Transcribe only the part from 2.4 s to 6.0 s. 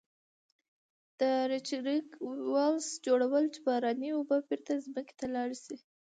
wells جوړول چې باراني اوبه بیرته ځمکې ته لاړې شي.